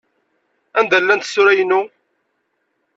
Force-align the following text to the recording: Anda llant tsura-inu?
Anda 0.79 0.97
llant 1.01 1.23
tsura-inu? 1.25 1.79